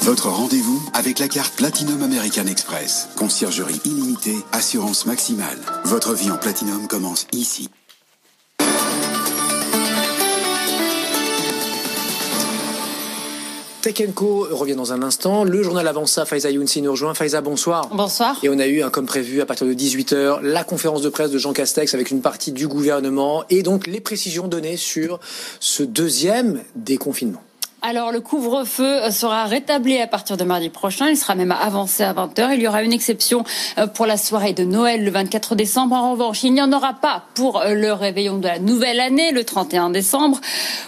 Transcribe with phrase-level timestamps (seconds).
[0.00, 3.08] Votre rendez-vous avec la carte Platinum American Express.
[3.14, 5.58] Conciergerie illimitée, assurance maximale.
[5.84, 7.70] Votre vie en Platinum commence ici.
[13.82, 15.44] Tech Co revient dans un instant.
[15.44, 17.14] Le journal avant ça, Faiza Younsi nous rejoint.
[17.14, 17.88] Faiza, bonsoir.
[17.94, 18.38] Bonsoir.
[18.42, 21.38] Et on a eu, comme prévu, à partir de 18h, la conférence de presse de
[21.38, 25.20] Jean Castex avec une partie du gouvernement et donc les précisions données sur
[25.60, 27.42] ce deuxième déconfinement.
[27.84, 31.08] Alors le couvre-feu sera rétabli à partir de mardi prochain.
[31.10, 32.50] Il sera même avancé à 20h.
[32.54, 33.42] Il y aura une exception
[33.76, 35.96] euh, pour la soirée de Noël le 24 décembre.
[35.96, 39.32] En revanche, il n'y en aura pas pour euh, le réveillon de la nouvelle année
[39.32, 40.40] le 31 décembre.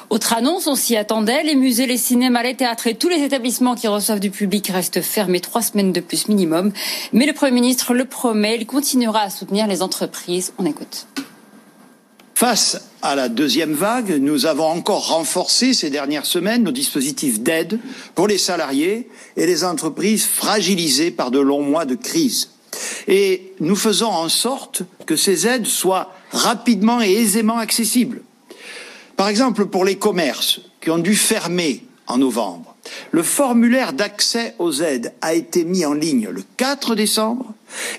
[0.08, 1.42] Autre annonce, on s'y attendait.
[1.42, 5.02] Les musées, les cinémas, les théâtres et tous les établissements qui reçoivent du public restent
[5.02, 6.70] fermés trois semaines de plus minimum.
[7.12, 10.52] Mais le Premier ministre le promet, il continuera à soutenir les entreprises.
[10.58, 11.08] On écoute.
[12.34, 17.78] Face à la deuxième vague, nous avons encore renforcé ces dernières semaines nos dispositifs d'aide
[18.16, 22.50] pour les salariés et les entreprises fragilisées par de longs mois de crise.
[23.06, 28.22] Et nous faisons en sorte que ces aides soient rapidement et aisément accessibles.
[29.16, 32.74] Par exemple, pour les commerces qui ont dû fermer en novembre,
[33.12, 37.54] le formulaire d'accès aux aides a été mis en ligne le 4 décembre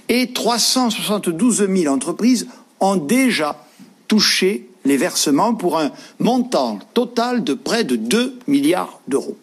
[0.09, 2.47] et 372 000 entreprises
[2.81, 3.64] ont déjà
[4.07, 9.37] toucher les versements pour un montant total de près de 2 milliards d'euros.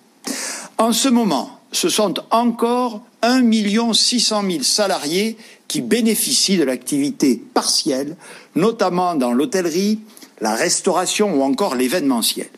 [0.78, 5.36] En ce moment, ce sont encore 1 600 000 salariés
[5.68, 8.16] qui bénéficient de l'activité partielle,
[8.54, 10.00] notamment dans l'hôtellerie,
[10.40, 12.48] la restauration ou encore l'événementiel.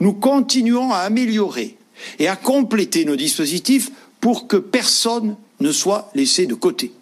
[0.00, 1.76] Nous continuons à améliorer
[2.18, 3.90] et à compléter nos dispositifs
[4.20, 6.92] pour que personne ne soit laissé de côté.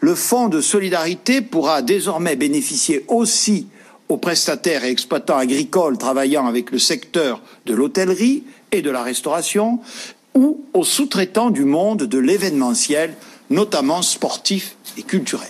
[0.00, 3.66] Le fonds de solidarité pourra désormais bénéficier aussi
[4.12, 9.80] aux prestataires et exploitants agricoles travaillant avec le secteur de l'hôtellerie et de la restauration
[10.34, 13.14] ou aux sous-traitants du monde de l'événementiel,
[13.48, 15.48] notamment sportif et culturel.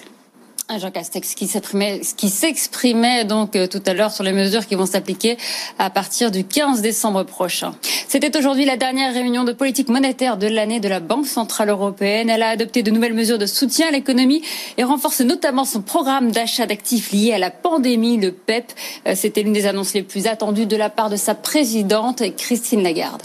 [0.79, 5.37] Jean Castex qui s'exprimait donc euh, tout à l'heure sur les mesures qui vont s'appliquer
[5.79, 7.75] à partir du 15 décembre prochain.
[8.09, 12.31] C'était aujourd'hui la dernière réunion de politique monétaire de l'année de la Banque centrale européenne.
[12.31, 14.43] Elle a adopté de nouvelles mesures de soutien à l'économie
[14.77, 18.73] et renforce notamment son programme d'achat d'actifs lié à la pandémie, le PEP.
[19.07, 22.83] Euh, c'était l'une des annonces les plus attendues de la part de sa présidente, Christine
[22.83, 23.23] Lagarde.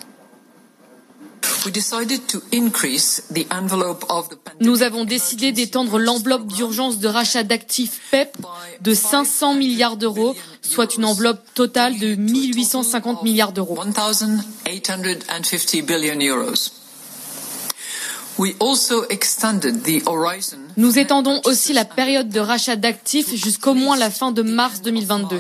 [4.60, 8.38] Nous avons décidé d'étendre l'enveloppe d'urgence de rachat d'actifs PEP
[8.82, 13.78] de 500 milliards d'euros, soit une enveloppe totale de 1850 milliards d'euros.
[20.78, 25.40] Nous étendons aussi la période de rachat d'actifs jusqu'au moins la fin de mars 2022.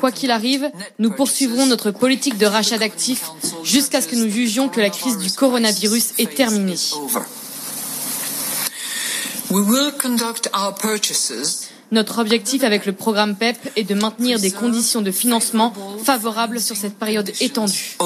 [0.00, 3.30] Quoi qu'il arrive, nous poursuivrons notre politique de rachat d'actifs
[3.64, 6.76] jusqu'à ce que nous jugions que la crise du coronavirus est terminée.
[11.92, 16.76] Notre objectif avec le programme PEP est de maintenir des conditions de financement favorables sur
[16.76, 17.96] cette période étendue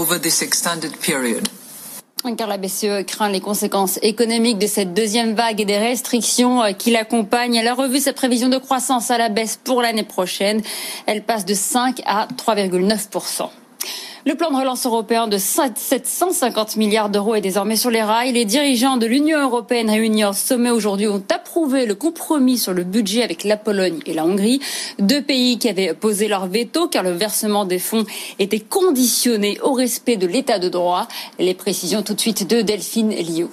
[2.36, 6.72] car la BCE craint les conséquences économiques de cette deuxième vague et des restrictions euh,
[6.72, 7.56] qui l'accompagnent.
[7.56, 10.62] Elle a revu sa prévision de croissance à la baisse pour l'année prochaine.
[11.06, 13.48] Elle passe de 5 à 3,9
[14.26, 18.32] Le plan de relance européen de 750 milliards d'euros est désormais sur les rails.
[18.32, 22.84] Les dirigeants de l'Union européenne réunis au sommet aujourd'hui ont approuvé le compromis sur le
[22.84, 24.60] budget avec la Pologne et la Hongrie,
[24.98, 28.04] deux pays qui avaient posé leur veto car le versement des fonds
[28.38, 31.08] était conditionné au respect de l'état de droit.
[31.38, 33.46] Les précisions tout de suite de Delphine Liu.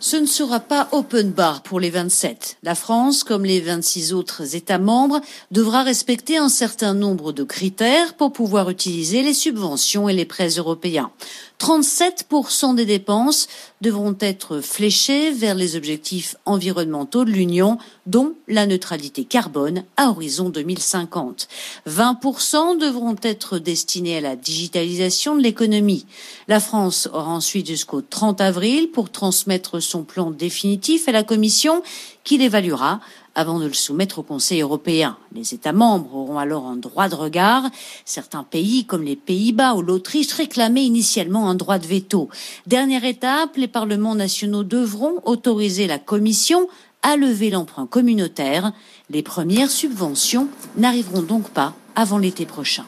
[0.00, 2.58] Ce ne sera pas open bar pour les 27.
[2.62, 8.14] La France, comme les 26 autres États membres, devra respecter un certain nombre de critères
[8.14, 11.10] pour pouvoir utiliser les subventions et les prêts européens.
[11.58, 13.48] 37% des dépenses
[13.80, 20.50] devront être fléchées vers les objectifs environnementaux de l'Union, dont la neutralité carbone à horizon
[20.50, 21.48] 2050.
[21.88, 26.06] 20% devront être destinés à la digitalisation de l'économie.
[26.46, 31.82] La France aura ensuite jusqu'au 30 avril pour transmettre son plan définitif à la Commission
[32.22, 33.00] qui l'évaluera
[33.38, 35.16] avant de le soumettre au Conseil européen.
[35.32, 37.70] Les États membres auront alors un droit de regard.
[38.04, 42.28] Certains pays, comme les Pays-Bas ou l'Autriche, réclamaient initialement un droit de veto.
[42.66, 46.66] Dernière étape, les parlements nationaux devront autoriser la Commission
[47.02, 48.72] à lever l'emprunt communautaire.
[49.08, 52.86] Les premières subventions n'arriveront donc pas avant l'été prochain.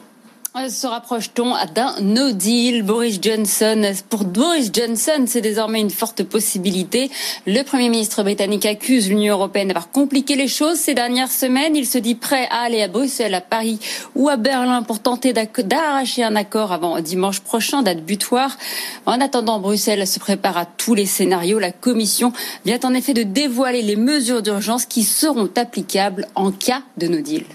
[0.53, 7.09] Se rapproche-t-on d'un no deal Boris Johnson Pour Boris Johnson, c'est désormais une forte possibilité.
[7.47, 11.77] Le Premier ministre britannique accuse l'Union européenne d'avoir compliqué les choses ces dernières semaines.
[11.77, 13.79] Il se dit prêt à aller à Bruxelles, à Paris
[14.13, 18.57] ou à Berlin pour tenter d'arracher un accord avant dimanche prochain, date butoir.
[19.05, 21.59] En attendant, Bruxelles se prépare à tous les scénarios.
[21.59, 22.33] La Commission
[22.65, 27.21] vient en effet de dévoiler les mesures d'urgence qui seront applicables en cas de no
[27.21, 27.45] deal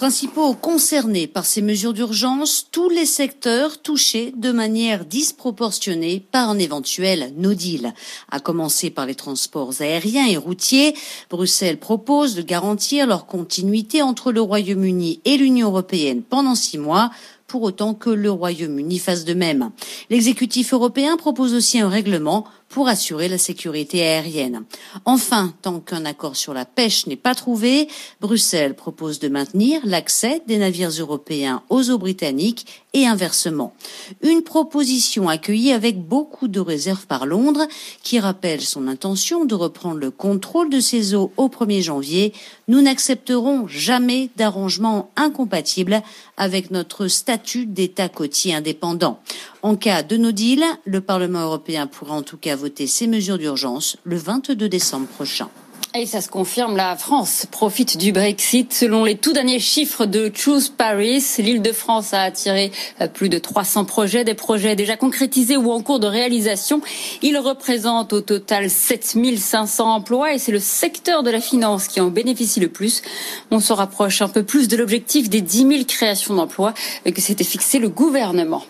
[0.00, 6.58] principaux concernés par ces mesures d'urgence, tous les secteurs touchés de manière disproportionnée par un
[6.58, 7.92] éventuel no deal.
[8.30, 10.94] À commencer par les transports aériens et routiers,
[11.28, 17.10] Bruxelles propose de garantir leur continuité entre le Royaume-Uni et l'Union européenne pendant six mois
[17.50, 19.72] pour autant que le Royaume-Uni fasse de même.
[20.08, 24.62] L'exécutif européen propose aussi un règlement pour assurer la sécurité aérienne.
[25.04, 27.88] Enfin, tant qu'un accord sur la pêche n'est pas trouvé,
[28.20, 33.74] Bruxelles propose de maintenir l'accès des navires européens aux eaux britanniques et inversement.
[34.22, 37.66] Une proposition accueillie avec beaucoup de réserves par Londres,
[38.02, 42.32] qui rappelle son intention de reprendre le contrôle de ces eaux au 1er janvier.
[42.68, 46.02] Nous n'accepterons jamais d'arrangement incompatible
[46.36, 49.20] avec notre statut d'État côtier indépendant.
[49.62, 53.38] En cas de no deal, le Parlement européen pourra en tout cas voter ces mesures
[53.38, 55.48] d'urgence le 22 décembre prochain.
[55.92, 58.72] Et ça se confirme, la France profite du Brexit.
[58.72, 62.70] Selon les tout derniers chiffres de Choose Paris, l'île de France a attiré
[63.00, 66.80] euh, plus de 300 projets, des projets déjà concrétisés ou en cours de réalisation.
[67.22, 72.06] Ils représentent au total 7500 emplois et c'est le secteur de la finance qui en
[72.06, 73.02] bénéficie le plus.
[73.50, 76.72] On se rapproche un peu plus de l'objectif des 10 000 créations d'emplois
[77.04, 78.62] que s'était fixé le gouvernement.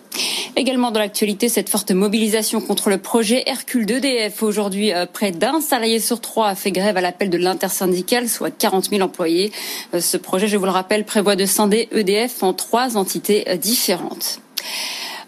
[0.57, 4.43] Également dans l'actualité, cette forte mobilisation contre le projet Hercule d'EDF.
[4.43, 8.27] Aujourd'hui, euh, près d'un salarié sur trois a fait grève à la l'appel de l'intersyndicale,
[8.27, 9.51] soit 40 000 employés.
[9.93, 13.55] Euh, ce projet, je vous le rappelle, prévoit de scinder EDF en trois entités euh,
[13.55, 14.41] différentes.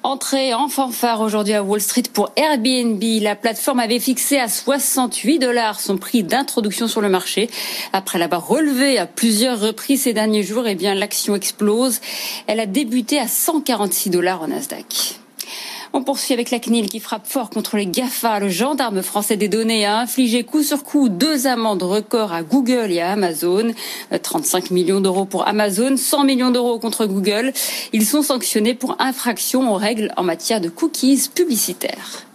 [0.06, 3.02] Entrée en fanfare aujourd'hui à Wall Street pour Airbnb.
[3.22, 7.50] La plateforme avait fixé à 68 dollars son prix d'introduction sur le marché.
[7.94, 12.02] Après l'avoir relevé à plusieurs reprises ces derniers jours, eh bien, l'action explose.
[12.48, 15.23] Elle a débuté à 146 dollars au Nasdaq.
[15.96, 18.40] On poursuit avec la CNIL qui frappe fort contre les GAFA.
[18.40, 22.92] Le gendarme français des données a infligé coup sur coup deux amendes records à Google
[22.92, 23.72] et à Amazon.
[24.24, 27.54] 35 euh, millions d'euros pour Amazon, 100 millions d'euros contre Google.
[27.94, 32.26] Ils sont sanctionnés pour infraction aux règles en matière de cookies publicitaires.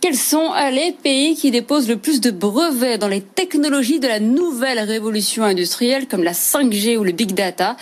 [0.00, 4.08] Quels sont euh, les pays qui déposent le plus de brevets dans les technologies de
[4.08, 7.76] la nouvelle révolution industrielle comme la 5G ou le big data?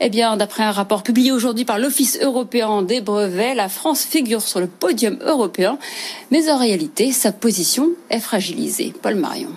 [0.00, 4.40] Eh bien, d'après un rapport publié aujourd'hui par l'Office européen des brevets, la France figure
[4.40, 5.78] sur le podium européen,
[6.30, 8.94] mais en réalité, sa position est fragilisée.
[9.02, 9.50] Paul Marion.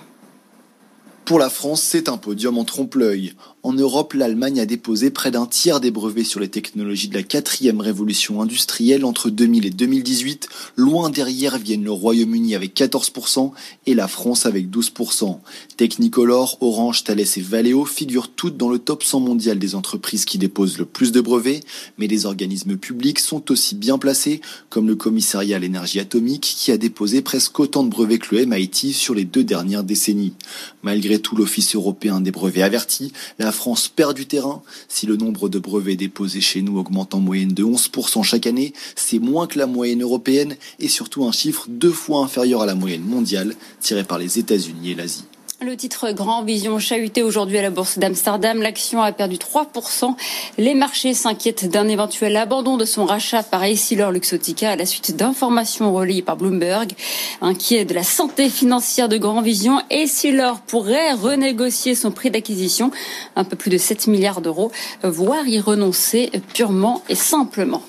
[1.24, 3.36] Pour la France, c'est un podium en trompe-l'œil.
[3.64, 7.22] En Europe, l'Allemagne a déposé près d'un tiers des brevets sur les technologies de la
[7.22, 10.50] quatrième révolution industrielle entre 2000 et 2018.
[10.78, 13.52] Loin derrière viennent le Royaume-Uni avec 14%
[13.86, 15.38] et la France avec 12%.
[15.78, 20.40] Technicolor, Orange, Thales et Valeo figurent toutes dans le top 100 mondial des entreprises qui
[20.40, 21.64] déposent le plus de brevets,
[22.00, 24.42] mais les organismes publics sont aussi bien placés,
[24.72, 28.44] comme le commissariat à l'énergie atomique qui a déposé presque autant de brevets que le
[28.48, 30.34] MIT sur les deux dernières décennies.
[30.82, 34.64] Malgré tout, l'Office européen des brevets avertit, la la France perd du terrain.
[34.88, 38.72] Si le nombre de brevets déposés chez nous augmente en moyenne de 11% chaque année,
[38.96, 42.76] c'est moins que la moyenne européenne et surtout un chiffre deux fois inférieur à la
[42.76, 45.26] moyenne mondiale tirée par les États-Unis et l'Asie.
[45.64, 48.64] Le titre Grand Vision chahuté aujourd'hui à la bourse d'Amsterdam.
[48.64, 50.16] L'action a perdu 3%.
[50.58, 55.16] Les marchés s'inquiètent d'un éventuel abandon de son rachat par Essilor Luxotica à la suite
[55.16, 56.94] d'informations relayées par Bloomberg.
[57.42, 62.90] Inquiet de la santé financière de Grand Vision, Essilor pourrait renégocier son prix d'acquisition,
[63.36, 64.72] un peu plus de 7 milliards d'euros,
[65.04, 67.84] voire y renoncer purement et simplement.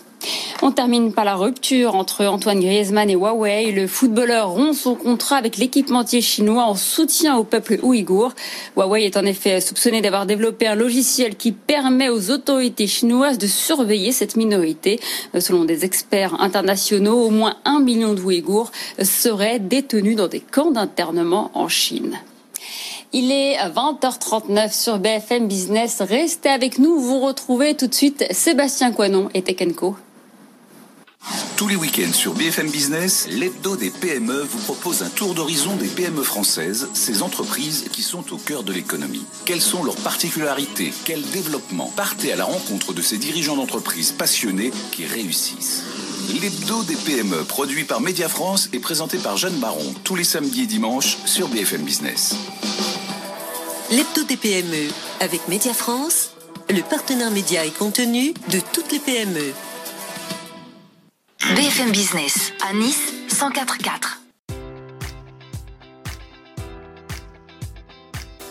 [0.64, 3.72] On termine par la rupture entre Antoine Griezmann et Huawei.
[3.72, 8.32] Le footballeur rompt son contrat avec l'équipementier chinois en soutien au peuple ouïghour.
[8.76, 13.48] Huawei est en effet soupçonné d'avoir développé un logiciel qui permet aux autorités chinoises de
[13.48, 15.00] surveiller cette minorité.
[15.38, 18.70] Selon des experts internationaux, au moins un million d'Ouïghours
[19.02, 22.18] seraient détenus dans des camps d'internement en Chine.
[23.12, 26.00] Il est 20h39 sur BFM Business.
[26.00, 26.98] Restez avec nous.
[26.98, 29.96] Vous retrouvez tout de suite Sébastien Coinon et Tekenko.
[31.56, 35.86] Tous les week-ends sur BFM Business, l'hebdo des PME vous propose un tour d'horizon des
[35.86, 39.24] PME françaises, ces entreprises qui sont au cœur de l'économie.
[39.44, 40.92] Quelles sont leurs particularités?
[41.04, 41.92] Quel développement?
[41.94, 45.84] Partez à la rencontre de ces dirigeants d'entreprises passionnés qui réussissent.
[46.40, 50.62] L'hebdo des PME, produit par Média France et présenté par Jeanne Baron, tous les samedis
[50.62, 52.34] et dimanches sur BFM Business.
[53.90, 54.88] L'hebdo des PME,
[55.20, 56.30] avec Média France,
[56.68, 59.52] le partenaire média et contenu de toutes les PME.
[61.54, 64.21] BFM Business à Nice 104.4.